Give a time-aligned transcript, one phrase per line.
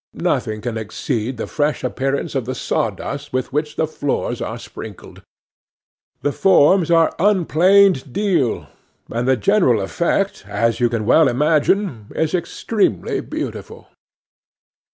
[0.17, 4.57] Nothing can exceed the fresh appearance of the saw dust with which the floors are
[4.57, 5.21] sprinkled.
[6.23, 8.65] The forms are of unplaned deal,
[9.11, 13.89] and the general effect, as you can well imagine, is extremely beautiful.